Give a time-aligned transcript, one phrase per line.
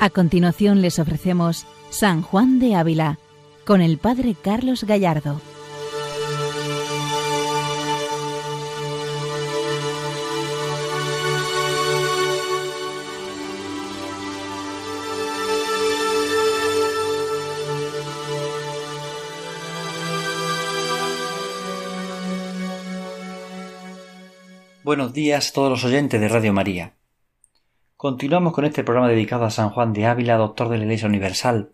[0.00, 3.18] A continuación les ofrecemos San Juan de Ávila
[3.64, 5.40] con el Padre Carlos Gallardo.
[24.84, 26.97] Buenos días a todos los oyentes de Radio María.
[27.98, 31.72] Continuamos con este programa dedicado a San Juan de Ávila, doctor de la Iglesia Universal,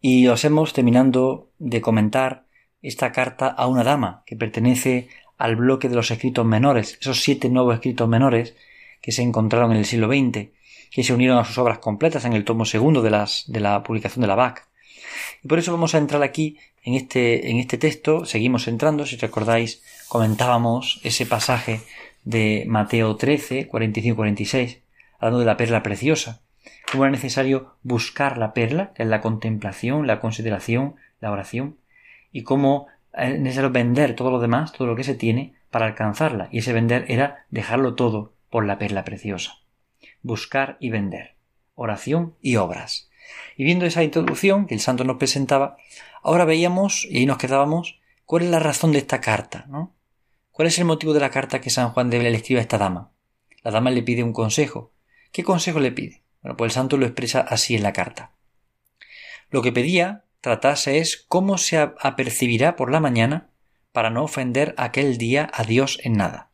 [0.00, 2.46] y os hemos terminando de comentar
[2.80, 7.50] esta carta a una dama que pertenece al bloque de los escritos menores, esos siete
[7.50, 8.54] nuevos escritos menores
[9.02, 10.48] que se encontraron en el siglo XX,
[10.90, 13.82] que se unieron a sus obras completas en el tomo segundo de, las, de la
[13.82, 14.66] publicación de la BAC.
[15.42, 19.16] Y por eso vamos a entrar aquí en este, en este texto, seguimos entrando, si
[19.16, 21.82] recordáis, comentábamos ese pasaje
[22.24, 24.83] de Mateo 13, 45-46,
[25.18, 26.42] hablando de la perla preciosa,
[26.90, 31.78] cómo era necesario buscar la perla, que es la contemplación, la consideración, la oración,
[32.32, 36.48] y cómo es necesario vender todo lo demás, todo lo que se tiene, para alcanzarla,
[36.52, 39.58] y ese vender era dejarlo todo por la perla preciosa.
[40.22, 41.34] Buscar y vender.
[41.74, 43.10] Oración y obras.
[43.56, 45.76] Y viendo esa introducción que el santo nos presentaba,
[46.22, 49.92] ahora veíamos, y ahí nos quedábamos, cuál es la razón de esta carta, ¿no?
[50.50, 52.78] ¿Cuál es el motivo de la carta que San Juan de le escribe a esta
[52.78, 53.10] dama?
[53.64, 54.92] La dama le pide un consejo,
[55.34, 56.22] ¿Qué consejo le pide?
[56.42, 58.36] Bueno, pues el santo lo expresa así en la carta.
[59.50, 63.50] Lo que pedía tratase es cómo se apercibirá por la mañana
[63.90, 66.52] para no ofender aquel día a Dios en nada.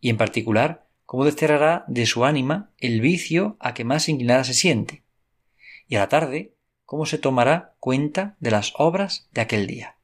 [0.00, 4.54] Y en particular, cómo desterrará de su ánima el vicio a que más inclinada se
[4.54, 5.02] siente.
[5.86, 6.54] Y a la tarde,
[6.86, 9.98] cómo se tomará cuenta de las obras de aquel día.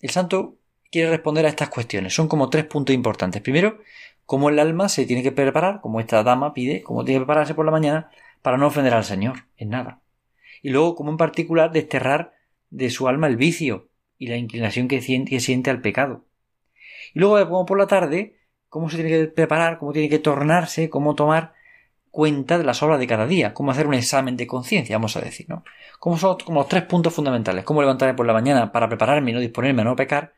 [0.00, 0.58] El santo
[0.90, 2.14] quiere responder a estas cuestiones.
[2.14, 3.42] Son como tres puntos importantes.
[3.42, 3.80] Primero,
[4.26, 7.54] cómo el alma se tiene que preparar, como esta dama pide, cómo tiene que prepararse
[7.54, 8.10] por la mañana
[8.42, 10.02] para no ofender al Señor, en nada.
[10.62, 12.34] Y luego, cómo en particular desterrar
[12.70, 13.88] de su alma el vicio
[14.18, 16.24] y la inclinación que siente, al pecado.
[17.14, 18.36] Y luego, como por la tarde,
[18.68, 21.54] cómo se tiene que preparar, cómo tiene que tornarse, cómo tomar
[22.10, 25.20] cuenta de las obras de cada día, cómo hacer un examen de conciencia, vamos a
[25.20, 25.64] decir, ¿no?
[26.00, 29.34] Cómo son como los tres puntos fundamentales, cómo levantarme por la mañana para prepararme y
[29.34, 30.32] no disponerme a no pecar,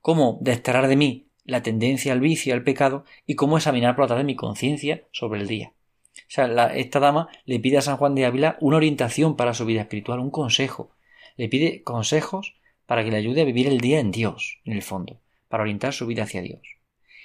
[0.00, 4.08] cómo desterrar de mí la tendencia al vicio, al pecado, y cómo examinar por la
[4.08, 5.72] tarde mi conciencia sobre el día.
[6.16, 9.64] O sea, esta dama le pide a San Juan de Ávila una orientación para su
[9.64, 10.90] vida espiritual, un consejo.
[11.36, 12.54] Le pide consejos
[12.86, 15.92] para que le ayude a vivir el día en Dios, en el fondo, para orientar
[15.92, 16.62] su vida hacia Dios.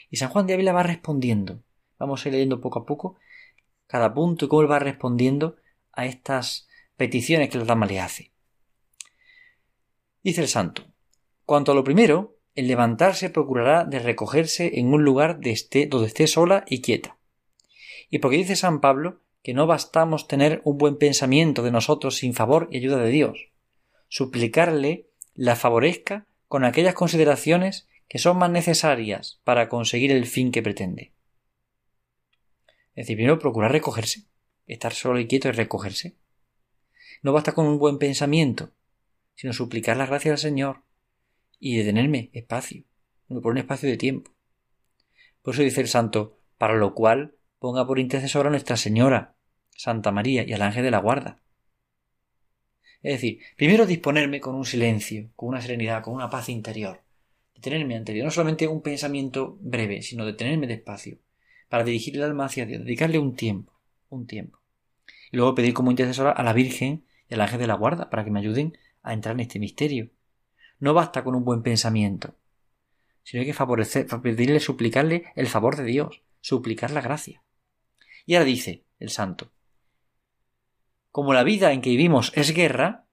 [0.10, 1.64] Y San Juan de Ávila va respondiendo.
[1.98, 3.18] Vamos a ir leyendo poco a poco
[3.88, 5.58] cada punto y cómo él va respondiendo
[5.92, 8.32] a estas peticiones que la dama le hace.
[10.24, 10.84] Dice el santo.
[11.46, 16.08] Cuanto a lo primero, el levantarse procurará de recogerse en un lugar de esté, donde
[16.08, 17.18] esté sola y quieta.
[18.10, 22.34] Y porque dice San Pablo que no bastamos tener un buen pensamiento de nosotros sin
[22.34, 23.50] favor y ayuda de Dios,
[24.08, 30.62] suplicarle la favorezca con aquellas consideraciones que son más necesarias para conseguir el fin que
[30.62, 31.14] pretende.
[32.94, 34.26] Es decir, primero procurar recogerse,
[34.68, 36.18] estar solo y quieto y recogerse.
[37.22, 38.72] No basta con un buen pensamiento,
[39.36, 40.82] sino suplicar la gracia al Señor,
[41.62, 42.84] y detenerme espacio,
[43.30, 44.32] por un espacio de tiempo.
[45.44, 49.36] Por eso dice el santo, para lo cual ponga por intercesora a Nuestra Señora,
[49.70, 51.40] Santa María y al ángel de la guarda.
[53.04, 57.04] Es decir, primero disponerme con un silencio, con una serenidad, con una paz interior.
[57.54, 61.20] Detenerme ante Dios, no solamente un pensamiento breve, sino detenerme despacio,
[61.70, 63.80] para dirigir el alma hacia Dios, dedicarle un tiempo,
[64.10, 64.60] un tiempo.
[65.32, 68.24] Y luego pedir como intercesora a la Virgen y al ángel de la guarda para
[68.24, 70.10] que me ayuden a entrar en este misterio,
[70.82, 72.36] no basta con un buen pensamiento,
[73.24, 77.44] sino hay que favorecer, pedirle, suplicarle el favor de Dios, suplicar la gracia.
[78.26, 79.52] Y ahora dice el santo,
[81.12, 83.06] como la vida en que vivimos es guerra,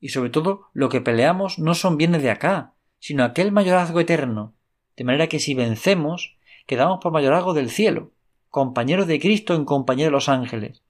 [0.00, 4.54] y sobre todo lo que peleamos no son bienes de acá, sino aquel mayorazgo eterno,
[4.96, 6.36] de manera que si vencemos,
[6.66, 8.12] quedamos por mayorazgo del cielo,
[8.48, 10.82] compañeros de Cristo en compañía de los ángeles,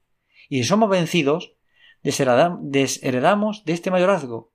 [0.49, 1.53] y si somos vencidos,
[2.01, 4.51] desheredamos de este mayorazgo,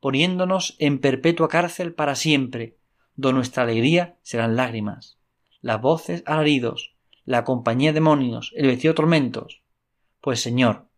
[0.00, 2.76] poniéndonos en perpetua cárcel para siempre,
[3.14, 5.18] do nuestra alegría serán lágrimas,
[5.60, 9.62] las voces alaridos, la compañía de demonios, el vestido tormentos.
[10.20, 10.88] Pues Señor,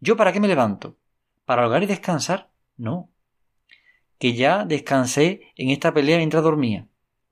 [0.00, 0.96] ¿yo para qué me levanto?
[1.44, 2.50] ¿Para holgar y descansar?
[2.76, 3.10] No.
[4.18, 6.88] Que ya descansé en esta pelea mientras dormía.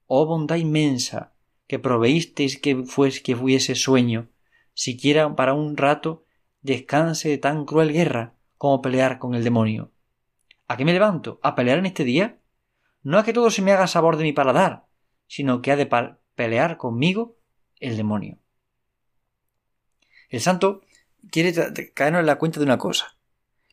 [0.06, 1.32] Oh bondad inmensa,
[1.68, 4.28] que proveísteis que fuese que fuese sueño,
[4.74, 6.24] siquiera para un rato
[6.62, 9.92] descanse de tan cruel guerra como pelear con el demonio.
[10.70, 11.40] ¿A qué me levanto?
[11.42, 12.38] ¿A pelear en este día?
[13.02, 14.84] No a que todo se me haga sabor de mi paladar,
[15.26, 15.90] sino que ha de
[16.36, 17.38] pelear conmigo
[17.80, 18.38] el demonio.
[20.28, 20.82] El santo
[21.32, 21.52] quiere
[21.92, 23.16] caernos en la cuenta de una cosa.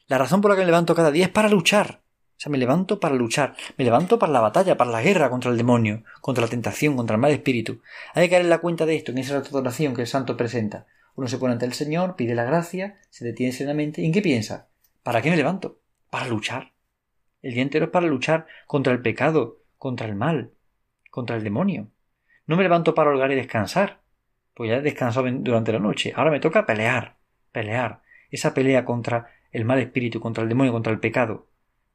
[0.07, 2.01] La razón por la que me levanto cada día es para luchar.
[2.35, 5.51] O sea, me levanto para luchar, me levanto para la batalla, para la guerra contra
[5.51, 7.79] el demonio, contra la tentación, contra el mal espíritu.
[8.15, 10.87] Hay que caer en la cuenta de esto, en esa oración que el santo presenta.
[11.13, 14.01] Uno se pone ante el Señor, pide la gracia, se detiene serenamente.
[14.01, 14.69] ¿Y en qué piensa?
[15.03, 15.79] ¿Para qué me levanto?
[16.09, 16.76] Para luchar.
[17.41, 20.51] El día entero es para luchar contra el pecado, contra el mal,
[21.11, 21.87] contra el demonio.
[22.45, 23.99] No me levanto para holgar y descansar,
[24.53, 26.13] pues ya he descansado durante la noche.
[26.15, 27.15] Ahora me toca pelear,
[27.51, 28.01] pelear.
[28.31, 31.47] Esa pelea contra el mal espíritu, contra el demonio, contra el pecado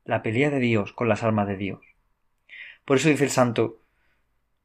[0.05, 1.81] la pelea de Dios con las almas de Dios.
[2.85, 3.79] Por eso dice el santo,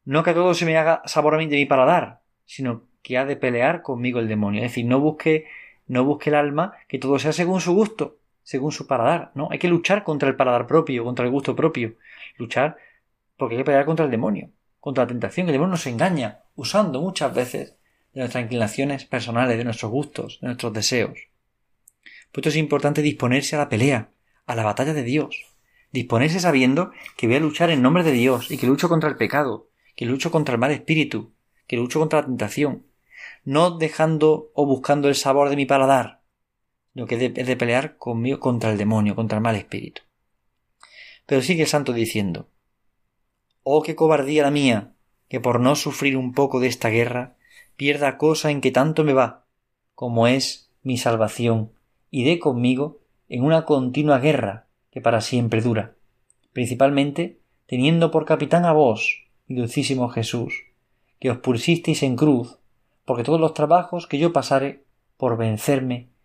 [0.05, 3.25] no que todo se me haga sabor a mí de mi paladar, sino que ha
[3.25, 4.63] de pelear conmigo el demonio.
[4.63, 5.45] Es decir, no busque,
[5.85, 9.31] no busque el alma que todo sea según su gusto, según su paladar.
[9.35, 11.95] No, hay que luchar contra el paladar propio, contra el gusto propio.
[12.37, 12.77] Luchar
[13.35, 15.47] porque hay que pelear contra el demonio, contra la tentación.
[15.47, 17.75] El demonio nos engaña, usando muchas veces
[18.13, 21.19] de nuestras inclinaciones personales, de nuestros gustos, de nuestros deseos.
[22.31, 24.11] Por esto es importante disponerse a la pelea,
[24.45, 25.35] a la batalla de Dios.
[25.91, 29.17] Disponerse sabiendo que voy a luchar en nombre de Dios y que lucho contra el
[29.17, 29.67] pecado,
[29.97, 31.33] que lucho contra el mal espíritu,
[31.67, 32.85] que lucho contra la tentación,
[33.43, 36.16] no dejando o buscando el sabor de mi paladar,
[36.97, 40.01] lo que es de pelear conmigo contra el demonio, contra el mal espíritu.
[41.27, 42.49] Pero sigue el santo diciendo,
[43.61, 44.95] Oh, qué cobardía la mía,
[45.29, 47.35] que por no sufrir un poco de esta guerra,
[47.75, 49.45] pierda cosa en que tanto me va,
[49.93, 51.71] como es mi salvación,
[52.09, 55.93] y dé conmigo en una continua guerra que para siempre dura,
[56.51, 60.63] principalmente teniendo por capitán a vos, mi dulcísimo Jesús,
[61.19, 62.57] que os pusisteis en cruz,
[63.05, 64.83] porque todos los trabajos que yo pasare
[65.15, 66.16] por vencerme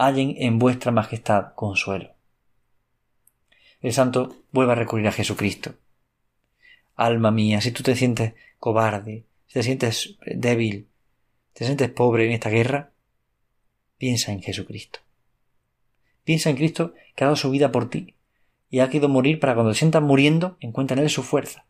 [0.00, 2.14] hallen en vuestra majestad consuelo.
[3.82, 5.74] El santo vuelve a recurrir a Jesucristo.
[6.96, 10.88] Alma mía, si tú te sientes cobarde, si te sientes débil,
[11.52, 12.92] te sientes pobre en esta guerra,
[13.98, 15.00] piensa en Jesucristo.
[16.24, 18.14] Piensa en Cristo que ha dado su vida por ti
[18.70, 21.66] y ha querido morir para cuando te sientas muriendo encuentra en Él su fuerza.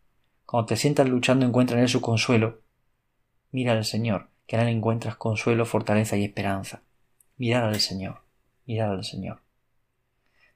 [0.46, 2.60] Cuando te sientas luchando encuentra en Él su consuelo.
[3.50, 6.82] Mira al Señor, que en Él encuentras consuelo, fortaleza y esperanza.
[7.40, 8.16] Mirad al Señor,
[8.66, 9.38] mirad al Señor.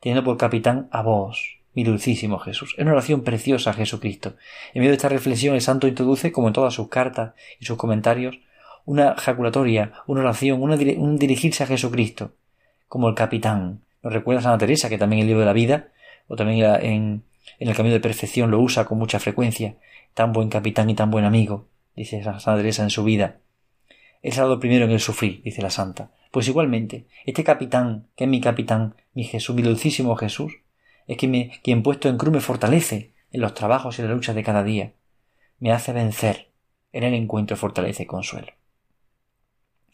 [0.00, 2.74] Teniendo por capitán a vos, mi dulcísimo Jesús.
[2.76, 4.34] Es una oración preciosa a Jesucristo.
[4.74, 7.78] En medio de esta reflexión el santo introduce, como en todas sus cartas y sus
[7.78, 8.38] comentarios,
[8.84, 12.32] una jaculatoria, una oración, un dirigirse a Jesucristo,
[12.86, 13.80] como el capitán.
[14.02, 15.88] Nos recuerda a Santa Teresa, que también en el libro de la vida,
[16.28, 17.22] o también en,
[17.60, 19.76] en el camino de perfección lo usa con mucha frecuencia.
[20.12, 23.38] Tan buen capitán y tan buen amigo, dice Santa Teresa en su vida.
[24.24, 26.10] Ha dado primero en el sufrir, dice la santa.
[26.30, 30.54] Pues igualmente, este capitán, que es mi capitán, mi Jesús, mi dulcísimo Jesús,
[31.06, 34.42] es quien puesto en cruz me fortalece en los trabajos y en las luchas de
[34.42, 34.94] cada día.
[35.58, 36.50] Me hace vencer.
[36.92, 38.52] En el encuentro fortalece y consuelo.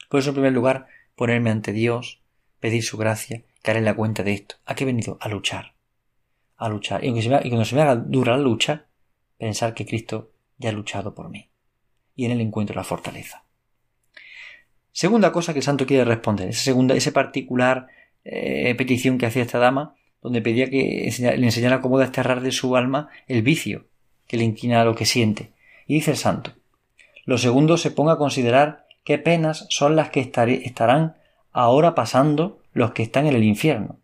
[0.09, 2.21] Por eso, en primer lugar, ponerme ante Dios,
[2.61, 4.57] pedir su gracia, caer en la cuenta de esto.
[4.67, 5.17] ¿A qué he venido?
[5.21, 5.75] A luchar.
[6.57, 7.05] A luchar.
[7.05, 8.87] Y, y cuando se me haga dura la lucha,
[9.39, 11.51] pensar que Cristo ya ha luchado por mí.
[12.15, 13.45] Y en él encuentro la fortaleza.
[14.93, 17.89] Segunda cosa que el santo quiere responder, esa esa particular
[18.25, 22.77] eh, petición que hacía esta dama, donde pedía que le enseñara cómo desterrar de su
[22.77, 23.87] alma el vicio
[24.27, 25.53] que le inclina a lo que siente.
[25.87, 26.53] Y dice el santo,
[27.25, 31.17] lo segundo se ponga a considerar qué penas son las que estarán
[31.53, 33.99] ahora pasando los que están en el infierno.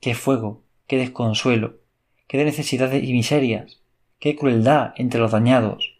[0.00, 1.76] Qué fuego, qué desconsuelo,
[2.26, 3.80] qué de necesidades y miserias,
[4.18, 5.94] qué crueldad entre los dañados,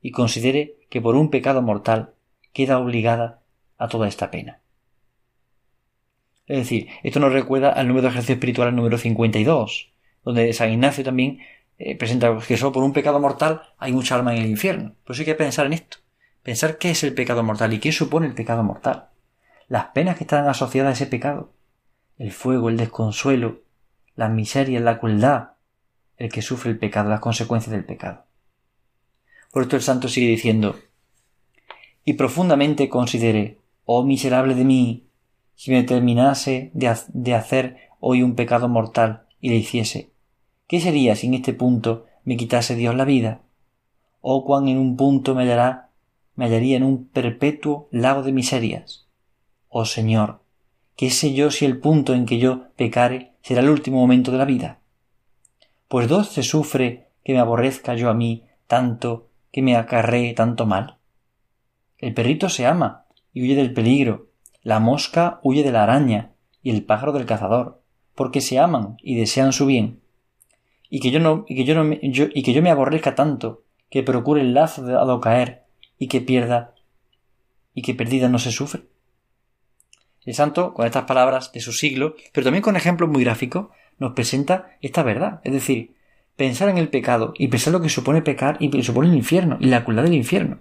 [0.00, 2.14] y considere que por un pecado mortal
[2.52, 3.40] queda obligada
[3.78, 4.60] a toda esta pena.
[6.46, 9.92] Es decir, esto nos recuerda al número de ejercicio espiritual número 52,
[10.24, 11.40] donde San Ignacio también
[11.78, 14.94] eh, presenta que solo por un pecado mortal hay mucha alma en el infierno.
[15.04, 15.98] Por eso hay que pensar en esto.
[16.42, 19.08] Pensar qué es el pecado mortal y qué supone el pecado mortal
[19.68, 21.52] las penas que están asociadas a ese pecado,
[22.18, 23.62] el fuego, el desconsuelo,
[24.14, 25.50] las miserias, la crueldad,
[26.16, 28.24] el que sufre el pecado, las consecuencias del pecado.
[29.52, 30.78] Por esto el santo sigue diciendo,
[32.04, 35.06] y profundamente considere, oh miserable de mí,
[35.54, 40.10] si me determinase de, hacer hoy un pecado mortal y le hiciese,
[40.66, 43.40] ¿qué sería si en este punto me quitase Dios la vida?
[44.20, 45.90] ¿O cuán en un punto me hallará,
[46.34, 49.06] me hallaría en un perpetuo lago de miserias?
[49.68, 50.40] Oh Señor,
[50.96, 54.38] ¿qué sé yo si el punto en que yo pecare será el último momento de
[54.38, 54.80] la vida?
[55.86, 60.66] Pues dos se sufre que me aborrezca yo a mí tanto que me acarree tanto
[60.66, 60.98] mal.
[61.98, 63.05] El perrito se ama
[63.36, 64.28] y huye del peligro,
[64.62, 67.82] la mosca huye de la araña y el pájaro del cazador,
[68.14, 70.00] porque se aman y desean su bien.
[70.88, 73.62] Y que yo no, y que yo no me, y que yo me aborrezca tanto
[73.90, 75.64] que procure el lazo de a caer
[75.98, 76.72] y que pierda
[77.74, 78.84] y que perdida no se sufre.
[80.24, 83.66] El santo, con estas palabras de su siglo, pero también con ejemplos muy gráficos,
[83.98, 85.42] nos presenta esta verdad.
[85.44, 85.94] Es decir,
[86.36, 89.66] pensar en el pecado y pensar lo que supone pecar y supone el infierno y
[89.66, 90.60] la crueldad del infierno.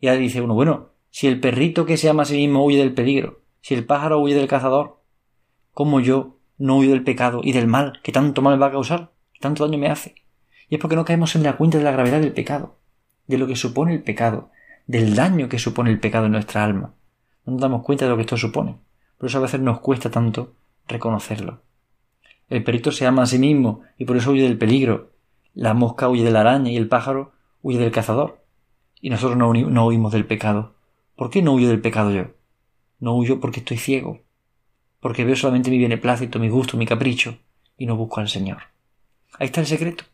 [0.00, 2.78] Y ahora dice uno, bueno, si el perrito que se llama a sí mismo huye
[2.78, 5.00] del peligro, si el pájaro huye del cazador,
[5.72, 9.12] ¿cómo yo no huyo del pecado y del mal que tanto mal va a causar,
[9.38, 10.16] tanto daño me hace?
[10.68, 12.78] Y es porque no caemos en la cuenta de la gravedad del pecado,
[13.28, 14.50] de lo que supone el pecado,
[14.88, 16.94] del daño que supone el pecado en nuestra alma
[17.44, 18.76] no nos damos cuenta de lo que esto supone.
[19.18, 20.54] Por eso a veces nos cuesta tanto
[20.88, 21.60] reconocerlo.
[22.48, 25.10] El perito se ama a sí mismo y por eso huye del peligro.
[25.54, 28.42] La mosca huye de la araña y el pájaro huye del cazador.
[29.00, 30.73] Y nosotros no, no huimos del pecado.
[31.16, 32.34] ¿Por qué no huyo del pecado yo?
[32.98, 34.20] No huyo porque estoy ciego.
[35.00, 37.38] Porque veo solamente mi beneplácito, mi gusto, mi capricho
[37.78, 38.58] y no busco al Señor.
[39.38, 40.04] Ahí está el secreto.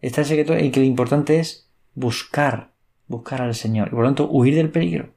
[0.00, 2.72] Está el secreto en que lo importante es buscar,
[3.06, 5.10] buscar al Señor y por lo tanto huir del peligro.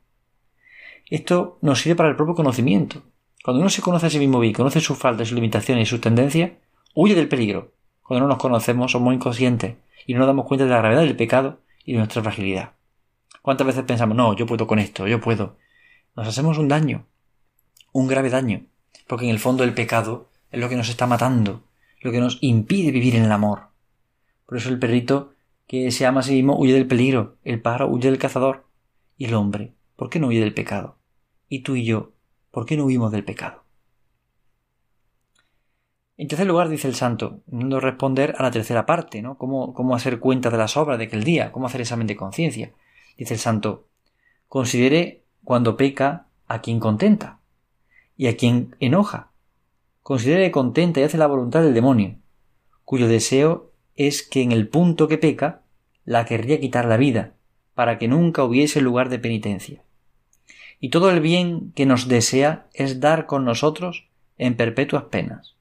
[1.10, 3.04] Esto nos sirve para el propio conocimiento.
[3.44, 6.00] Cuando uno se conoce a sí mismo bien, conoce sus faltas, sus limitaciones y sus
[6.00, 6.52] tendencias,
[6.94, 7.74] huye del peligro.
[8.02, 9.76] Cuando no nos conocemos, somos inconscientes
[10.08, 12.74] y no nos damos cuenta de la gravedad del pecado y de nuestra fragilidad.
[13.42, 15.58] ¿Cuántas veces pensamos, no, yo puedo con esto, yo puedo?
[16.16, 17.08] Nos hacemos un daño,
[17.92, 18.66] un grave daño,
[19.08, 21.64] porque en el fondo el pecado es lo que nos está matando,
[22.02, 23.70] lo que nos impide vivir en el amor.
[24.46, 25.34] Por eso el perrito
[25.68, 28.66] que se ama a sí mismo huye del peligro, el pájaro huye del cazador
[29.18, 31.02] y el hombre, ¿por qué no huye del pecado?
[31.52, 32.14] y tú y yo,
[32.50, 33.66] ¿por qué no huimos del pecado?
[36.16, 39.38] En tercer lugar, dice el santo, no responder a la tercera parte, ¿no?
[39.38, 42.72] ¿Cómo, cómo hacer cuenta de las obras de aquel día, cómo hacer examen de conciencia.
[43.18, 43.88] Dice el santo,
[44.48, 47.40] considere cuando peca a quien contenta
[48.18, 49.32] y a quien enoja.
[50.02, 52.18] Considere contenta y hace la voluntad del demonio,
[52.84, 55.62] cuyo deseo es que en el punto que peca
[56.06, 57.34] la querría quitar la vida,
[57.76, 59.84] para que nunca hubiese lugar de penitencia
[60.84, 65.56] y todo el bien que nos desea es dar con nosotros en perpetuas penas,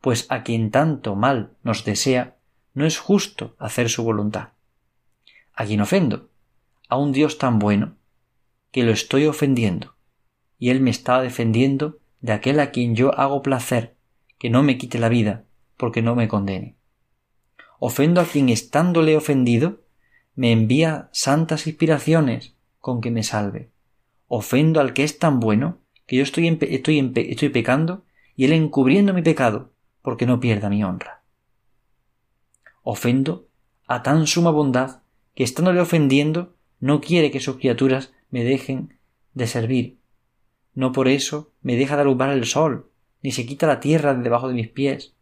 [0.00, 2.36] pues a quien tanto mal nos desea
[2.72, 4.48] no es justo hacer su voluntad.
[5.52, 6.30] A quien ofendo,
[6.92, 7.96] a un Dios tan bueno,
[8.70, 9.94] que lo estoy ofendiendo,
[10.58, 13.96] y él me está defendiendo de aquel a quien yo hago placer
[14.38, 15.44] que no me quite la vida,
[15.76, 16.76] porque no me condene.
[17.78, 19.82] Ofendo a quien estándole ofendido,
[20.34, 23.72] me envía santas inspiraciones con que me salve
[24.34, 29.12] ofendo al que es tan bueno que yo estoy, estoy, estoy pecando y él encubriendo
[29.12, 31.22] mi pecado porque no pierda mi honra.
[32.82, 33.48] Ofendo
[33.86, 35.02] a tan suma bondad
[35.34, 38.98] que estándole ofendiendo no quiere que sus criaturas me dejen
[39.34, 39.98] de servir.
[40.74, 42.90] No por eso me deja de alumbrar el sol,
[43.22, 45.14] ni se quita la tierra de debajo de mis pies,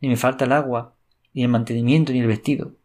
[0.00, 0.94] ni me falta el agua,
[1.34, 2.76] ni el mantenimiento, ni el vestido.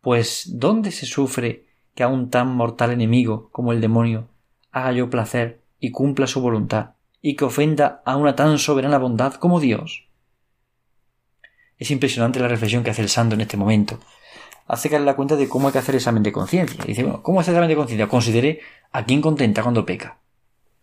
[0.00, 4.28] Pues ¿dónde se sufre que a un tan mortal enemigo como el demonio
[4.72, 9.34] haga yo placer y cumpla su voluntad, y que ofenda a una tan soberana bondad
[9.34, 10.08] como Dios.
[11.78, 14.00] Es impresionante la reflexión que hace el santo en este momento.
[14.66, 16.82] Hace caer la cuenta de cómo hay que hacer examen de conciencia.
[16.84, 18.08] Dice, bueno, ¿cómo hacer examen de conciencia?
[18.08, 18.60] Considere
[18.92, 20.18] a quién contenta cuando peca.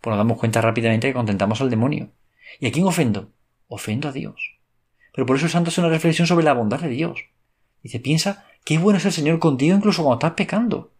[0.00, 2.10] Pues nos damos cuenta rápidamente que contentamos al demonio.
[2.60, 3.30] ¿Y a quién ofendo?
[3.68, 4.58] Ofendo a Dios.
[5.14, 7.18] Pero por eso el santo hace una reflexión sobre la bondad de Dios.
[7.82, 10.92] Dice, piensa qué bueno es el Señor contigo incluso cuando estás pecando.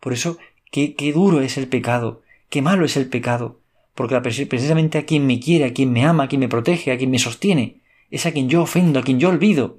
[0.00, 0.38] Por eso
[0.70, 3.60] Qué, duro es el pecado, qué malo es el pecado,
[3.94, 6.98] porque precisamente a quien me quiere, a quien me ama, a quien me protege, a
[6.98, 9.78] quien me sostiene, es a quien yo ofendo, a quien yo olvido,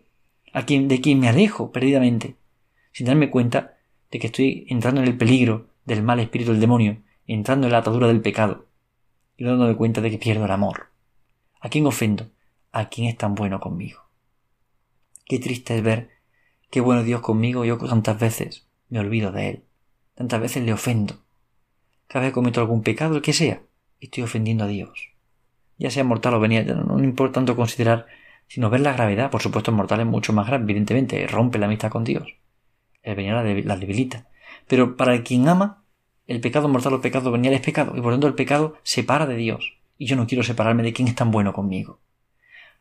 [0.57, 2.35] a quien de quien me alejo perdidamente,
[2.91, 3.77] sin darme cuenta
[4.09, 6.97] de que estoy entrando en el peligro del mal espíritu del demonio,
[7.27, 8.65] entrando en la atadura del pecado,
[9.37, 10.87] y no dándome cuenta de que pierdo el amor.
[11.61, 12.31] ¿A quién ofendo?
[12.71, 14.09] A quien es tan bueno conmigo.
[15.25, 16.09] Qué triste es ver
[16.71, 19.63] qué bueno Dios conmigo, yo tantas veces me olvido de Él.
[20.15, 21.17] Tantas veces le ofendo.
[22.07, 23.61] Cada vez cometo algún pecado, el que sea,
[23.99, 25.11] estoy ofendiendo a Dios.
[25.77, 28.07] Ya sea mortal o venial, no, importa tanto considerar,
[28.47, 29.29] sino ver la gravedad.
[29.29, 32.35] Por supuesto, el mortal es mucho más grave, evidentemente, rompe la amistad con Dios.
[33.03, 34.27] El venial la debilita.
[34.67, 35.83] Pero para quien ama,
[36.27, 39.37] el pecado mortal o pecado venial es pecado, y por tanto el pecado separa de
[39.37, 39.77] Dios.
[39.97, 41.99] Y yo no quiero separarme de quien es tan bueno conmigo.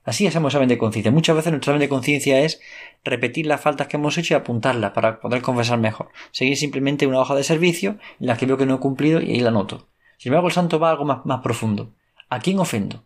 [0.07, 1.11] Así hacemos examen de conciencia.
[1.11, 2.61] Muchas veces nuestro examen de conciencia es
[3.05, 6.11] repetir las faltas que hemos hecho y apuntarlas para poder confesar mejor.
[6.31, 9.33] Seguir simplemente una hoja de servicio en la que veo que no he cumplido y
[9.33, 9.89] ahí la noto.
[10.17, 11.93] Sin embargo, el santo va algo más, más profundo.
[12.29, 13.03] ¿A quién ofendo?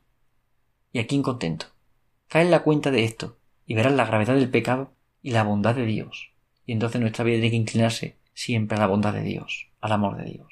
[0.92, 1.66] ¿Y a quién contento?
[2.30, 5.74] Cae en la cuenta de esto y verás la gravedad del pecado y la bondad
[5.74, 6.30] de Dios.
[6.64, 10.16] Y entonces nuestra vida tiene que inclinarse siempre a la bondad de Dios, al amor
[10.16, 10.46] de Dios.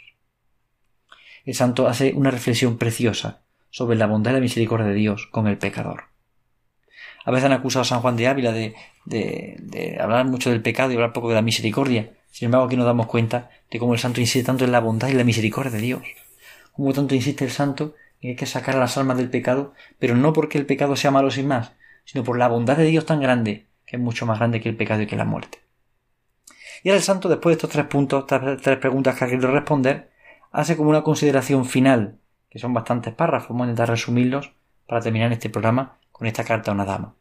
[1.45, 5.47] El santo hace una reflexión preciosa sobre la bondad y la misericordia de Dios con
[5.47, 6.07] el pecador.
[7.25, 10.91] A veces han acusado a San Juan de Ávila de, de, hablar mucho del pecado
[10.91, 12.11] y hablar poco de la misericordia.
[12.33, 15.11] Sin embargo, aquí nos damos cuenta de cómo el santo insiste tanto en la bondad
[15.11, 16.03] y la misericordia de Dios.
[16.73, 20.17] Cómo tanto insiste el santo y hay que sacar a las almas del pecado, pero
[20.17, 21.73] no porque el pecado sea malo sin más,
[22.05, 24.77] sino por la bondad de Dios tan grande, que es mucho más grande que el
[24.77, 25.59] pecado y que la muerte.
[26.83, 29.51] Y ahora el santo, después de estos tres puntos, estas tres preguntas que ha querido
[29.51, 30.11] responder,
[30.53, 32.19] hace como una consideración final,
[32.51, 34.53] que son bastantes párrafos, vamos a intentar resumirlos
[34.87, 37.15] para terminar este programa con esta carta a una dama.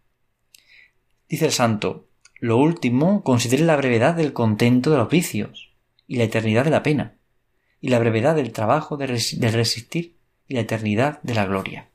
[1.28, 2.08] Dice el santo,
[2.40, 5.72] lo último, considere la brevedad del contento de los vicios
[6.08, 7.16] y la eternidad de la pena,
[7.82, 10.16] y la brevedad del trabajo de, resistir
[10.48, 11.88] y la eternidad de la gloria.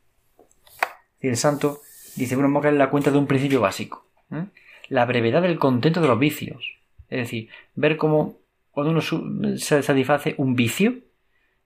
[1.20, 1.80] Y el santo
[2.16, 4.06] dice, caer en la cuenta de un principio básico.
[4.30, 4.46] ¿eh?
[4.88, 6.64] La brevedad del contento de los vicios.
[7.08, 8.38] Es decir, ver cómo
[8.70, 10.94] cuando uno se satisface un vicio,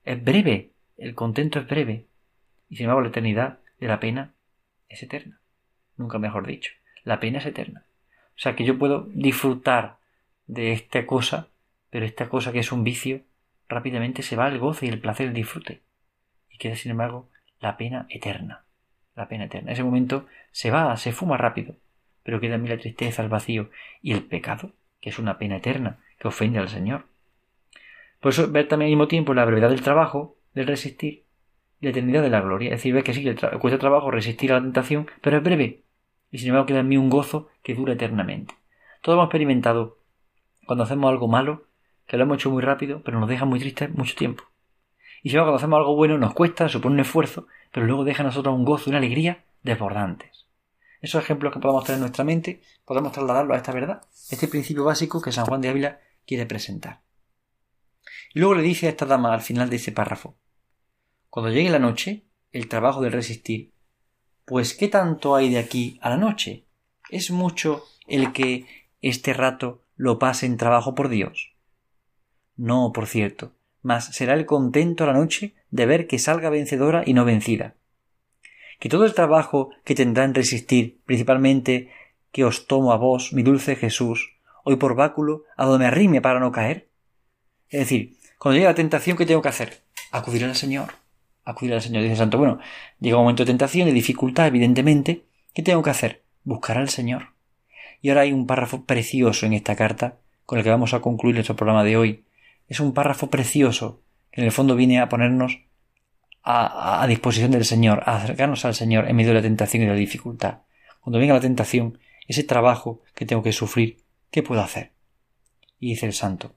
[0.03, 2.05] es breve, el contento es breve.
[2.69, 4.33] Y sin embargo la eternidad de la pena
[4.89, 5.39] es eterna.
[5.95, 6.71] Nunca mejor dicho.
[7.03, 7.85] La pena es eterna.
[8.35, 9.97] O sea que yo puedo disfrutar
[10.45, 11.47] de esta cosa,
[11.89, 13.21] pero esta cosa que es un vicio,
[13.67, 15.81] rápidamente se va el goce y el placer, el disfrute.
[16.57, 18.63] Queda, sin embargo, la pena eterna.
[19.15, 19.71] La pena eterna.
[19.71, 21.75] Ese momento se va, se fuma rápido,
[22.23, 23.69] pero queda en mí la tristeza, el vacío
[24.01, 27.05] y el pecado, que es una pena eterna, que ofende al Señor.
[28.19, 31.23] Por eso ver también al mismo tiempo la brevedad del trabajo, del resistir,
[31.79, 32.69] y la eternidad de la gloria.
[32.69, 33.23] Es decir, ver que sí,
[33.59, 35.83] cuesta trabajo resistir a la tentación, pero es breve,
[36.31, 38.55] y sin embargo queda en mí un gozo que dura eternamente.
[39.01, 39.97] Todos hemos experimentado
[40.65, 41.65] cuando hacemos algo malo,
[42.07, 44.43] que lo hemos hecho muy rápido, pero nos deja muy tristes mucho tiempo.
[45.23, 48.25] Y si cuando hacemos algo bueno nos cuesta, supone un esfuerzo, pero luego deja a
[48.25, 50.47] nosotros un gozo y una alegría desbordantes.
[51.01, 54.01] Esos ejemplos que podemos tener en nuestra mente, podemos trasladarlo a esta verdad,
[54.31, 57.01] este principio básico que San Juan de Ávila quiere presentar.
[58.33, 60.35] Y luego le dice a esta dama al final de ese párrafo,
[61.29, 63.73] cuando llegue la noche, el trabajo de resistir,
[64.45, 66.65] pues ¿qué tanto hay de aquí a la noche?
[67.09, 68.65] ¿Es mucho el que
[69.01, 71.53] este rato lo pase en trabajo por Dios?
[72.55, 77.03] No, por cierto, mas será el contento a la noche de ver que salga vencedora
[77.05, 77.75] y no vencida.
[78.79, 81.89] Que todo el trabajo que tendrá en resistir, principalmente
[82.31, 86.21] que os tomo a vos, mi dulce Jesús, hoy por báculo, a donde me arrime
[86.21, 86.89] para no caer.
[87.69, 89.81] Es decir, cuando llegue la tentación, ¿qué tengo que hacer?
[90.11, 90.91] Acudir al Señor.
[91.43, 92.03] Acudir al Señor.
[92.03, 92.59] Dice Santo, bueno,
[92.99, 95.23] llega un momento de tentación, de dificultad, evidentemente.
[95.53, 96.23] ¿Qué tengo que hacer?
[96.43, 97.29] Buscar al Señor.
[98.01, 101.35] Y ahora hay un párrafo precioso en esta carta, con el que vamos a concluir
[101.35, 102.23] nuestro programa de hoy.
[102.67, 105.59] Es un párrafo precioso, que en el fondo viene a ponernos
[106.43, 109.85] a, a disposición del Señor, a acercarnos al Señor en medio de la tentación y
[109.85, 110.59] de la dificultad.
[111.01, 114.91] Cuando venga la tentación, ese trabajo que tengo que sufrir, ¿qué puedo hacer?
[115.79, 116.55] Y dice el santo,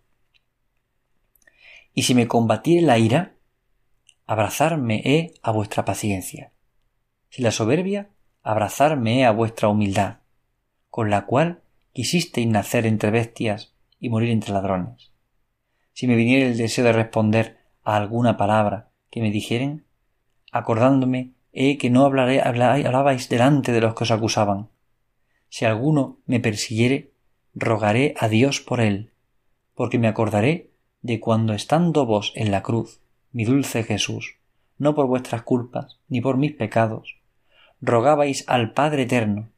[1.94, 3.34] y si me combatiere la ira,
[4.26, 6.52] abrazarme he a vuestra paciencia.
[7.30, 8.10] Si la soberbia,
[8.42, 10.18] abrazarme he a vuestra humildad,
[10.88, 15.09] con la cual quisisteis nacer entre bestias y morir entre ladrones.
[16.00, 19.84] Si me viniera el deseo de responder a alguna palabra que me dijeren,
[20.50, 24.70] acordándome he que no hablaré, hablabais delante de los que os acusaban.
[25.50, 27.12] Si alguno me persiguiere,
[27.52, 29.10] rogaré a Dios por él,
[29.74, 30.70] porque me acordaré
[31.02, 34.36] de cuando estando vos en la cruz, mi dulce Jesús,
[34.78, 37.18] no por vuestras culpas, ni por mis pecados,
[37.82, 39.50] rogabais al Padre Eterno,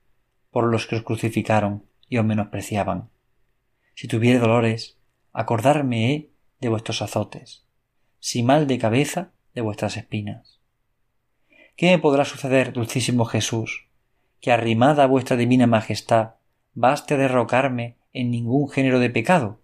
[0.51, 3.11] por los que os crucificaron y os menospreciaban.
[3.95, 4.99] Si tuviere dolores,
[5.33, 6.32] acordarme he
[6.63, 7.65] de vuestros azotes,
[8.21, 10.61] si mal de cabeza, de vuestras espinas.
[11.77, 13.89] ¿Qué me podrá suceder, dulcísimo Jesús,
[14.41, 16.35] que arrimada a vuestra divina majestad
[16.73, 19.59] baste derrocarme en ningún género de pecado?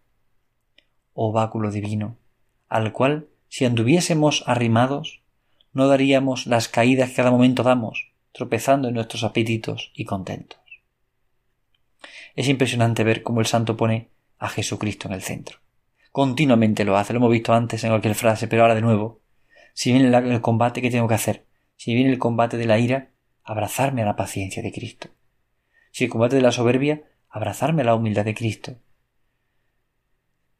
[1.14, 2.16] oh báculo divino,
[2.68, 5.20] al cual, si anduviésemos arrimados,
[5.72, 10.60] no daríamos las caídas que cada momento damos, tropezando en nuestros apetitos y contentos.
[12.34, 14.08] Es impresionante ver cómo el santo pone
[14.38, 15.58] a Jesucristo en el centro.
[16.18, 19.20] Continuamente lo hace, lo hemos visto antes en cualquier frase, pero ahora de nuevo.
[19.72, 21.46] Si viene el combate, ¿qué tengo que hacer?
[21.76, 23.10] Si viene el combate de la ira,
[23.44, 25.10] abrazarme a la paciencia de Cristo.
[25.92, 28.78] Si el combate de la soberbia, abrazarme a la humildad de Cristo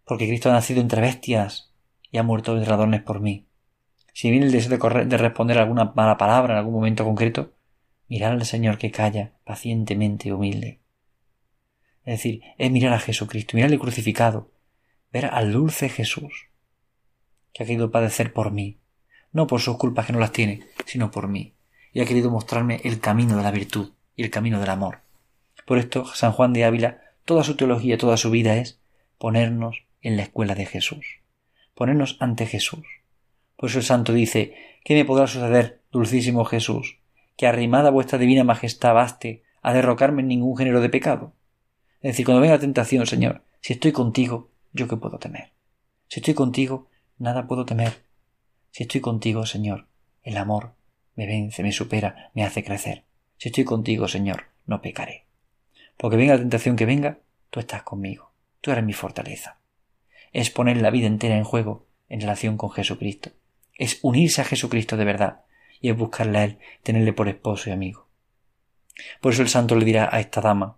[0.04, 1.72] porque Cristo ha nacido entre bestias
[2.12, 3.48] y ha muerto entre ladrones por mí.
[4.14, 7.52] Si viene el deseo de, de responder alguna mala palabra en algún momento concreto,
[8.08, 10.80] mirar al Señor que calla pacientemente y humilde.
[12.04, 14.52] Es decir, es mirar a Jesucristo, mirarle crucificado,
[15.12, 16.48] ver al dulce Jesús,
[17.52, 18.78] que ha querido padecer por mí,
[19.32, 21.54] no por sus culpas que no las tiene, sino por mí,
[21.92, 25.00] y ha querido mostrarme el camino de la virtud y el camino del amor.
[25.66, 28.80] Por esto, San Juan de Ávila, toda su teología, toda su vida es
[29.18, 31.20] ponernos en la escuela de Jesús,
[31.74, 32.84] ponernos ante Jesús.
[33.56, 36.98] Por eso el santo dice, ¿qué me podrá suceder, dulcísimo Jesús,
[37.36, 41.32] que arrimada vuestra divina majestad baste a derrocarme en ningún género de pecado?
[42.00, 45.52] Es decir, cuando venga la tentación, Señor, si estoy contigo, ¿yo qué puedo temer?
[46.06, 46.86] Si estoy contigo,
[47.18, 48.04] nada puedo temer.
[48.70, 49.88] Si estoy contigo, Señor,
[50.22, 50.74] el amor
[51.16, 53.04] me vence, me supera, me hace crecer.
[53.38, 55.26] Si estoy contigo, Señor, no pecaré.
[55.96, 57.18] Porque venga la tentación que venga,
[57.50, 59.58] tú estás conmigo, tú eres mi fortaleza.
[60.32, 63.30] Es poner la vida entera en juego en relación con Jesucristo.
[63.74, 65.44] Es unirse a Jesucristo de verdad
[65.80, 68.06] y es buscarle a Él, tenerle por esposo y amigo.
[69.20, 70.76] Por eso el santo le dirá a esta dama,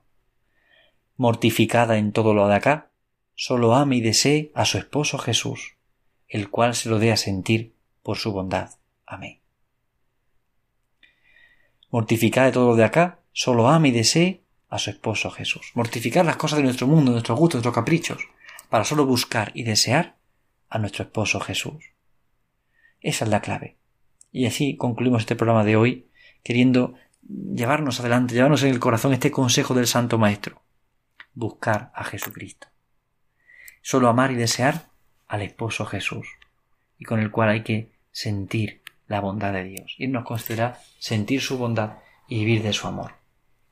[1.17, 2.90] mortificada en todo lo de acá,
[3.43, 5.77] solo ame y desee a su esposo Jesús,
[6.29, 7.73] el cual se lo dé a sentir
[8.03, 8.73] por su bondad.
[9.07, 9.41] Amén.
[11.89, 15.73] Mortificada de todo lo de acá, solo ame y desee a su esposo Jesús.
[15.73, 18.19] Mortificar las cosas de nuestro mundo, nuestros gustos, nuestros caprichos,
[18.69, 20.17] para solo buscar y desear
[20.69, 21.93] a nuestro esposo Jesús.
[23.01, 23.79] Esa es la clave.
[24.31, 26.11] Y así concluimos este programa de hoy,
[26.43, 26.93] queriendo
[27.27, 30.61] llevarnos adelante, llevarnos en el corazón este consejo del Santo Maestro.
[31.33, 32.67] Buscar a Jesucristo.
[33.83, 34.87] Solo amar y desear
[35.27, 36.27] al esposo Jesús,
[36.99, 39.95] y con el cual hay que sentir la bondad de Dios.
[39.99, 43.13] Y nos concederá sentir su bondad y vivir de su amor.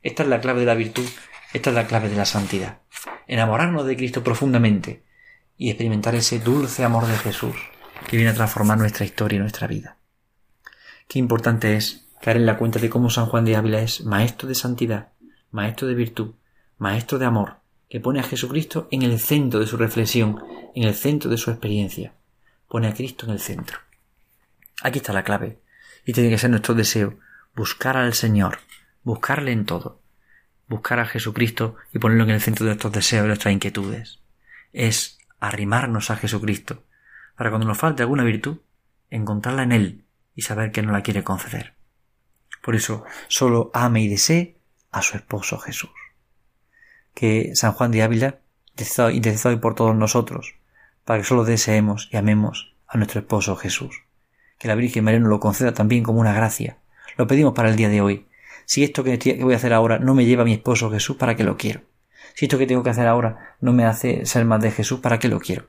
[0.03, 1.07] Esta es la clave de la virtud,
[1.53, 2.79] esta es la clave de la santidad.
[3.27, 5.03] Enamorarnos de Cristo profundamente
[5.57, 7.55] y experimentar ese dulce amor de Jesús
[8.07, 9.97] que viene a transformar nuestra historia y nuestra vida.
[11.09, 14.49] Qué importante es caer en la cuenta de cómo San Juan de Ávila es maestro
[14.49, 15.09] de santidad,
[15.51, 16.35] maestro de virtud,
[16.79, 17.58] maestro de amor,
[17.89, 20.43] que pone a Jesucristo en el centro de su reflexión,
[20.75, 22.15] en el centro de su experiencia.
[22.69, 23.79] Pone a Cristo en el centro.
[24.83, 25.59] Aquí está la clave.
[26.05, 27.19] Y tiene que ser nuestro deseo,
[27.55, 28.59] buscar al Señor,
[29.03, 30.01] buscarle en todo,
[30.69, 34.21] buscar a Jesucristo y ponerlo en el centro de nuestros deseos y nuestras inquietudes.
[34.73, 36.85] Es arrimarnos a Jesucristo,
[37.37, 38.59] para cuando nos falte alguna virtud,
[39.11, 41.75] encontrarla en Él y saber que no la quiere conceder.
[42.63, 44.57] Por eso, solo ame y desee
[44.91, 45.91] a su esposo Jesús.
[47.15, 48.39] Que San Juan de Ávila
[49.13, 50.55] interceda hoy por todos nosotros,
[51.05, 54.03] para que solo deseemos y amemos a nuestro esposo Jesús.
[54.59, 56.79] Que la Virgen María nos lo conceda también como una gracia.
[57.17, 58.27] Lo pedimos para el día de hoy.
[58.67, 61.37] Si esto que voy a hacer ahora no me lleva a mi esposo Jesús, ¿para
[61.37, 61.81] qué lo quiero?
[62.35, 65.19] Si esto que tengo que hacer ahora no me hace ser más de Jesús, ¿para
[65.19, 65.67] qué lo quiero?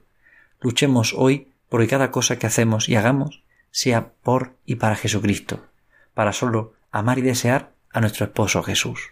[0.59, 5.65] Luchemos hoy porque cada cosa que hacemos y hagamos sea por y para Jesucristo,
[6.13, 9.11] para solo amar y desear a nuestro esposo Jesús.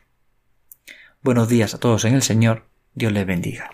[1.22, 3.70] Buenos días a todos en el Señor, Dios les bendiga.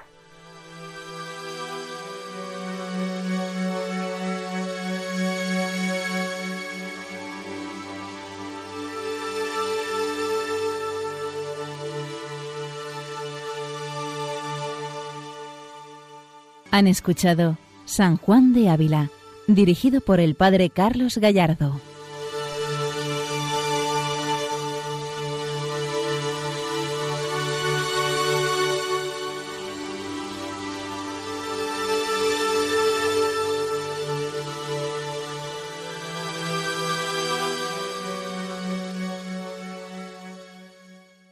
[16.71, 19.11] Han escuchado San Juan de Ávila,
[19.45, 21.79] dirigido por el Padre Carlos Gallardo.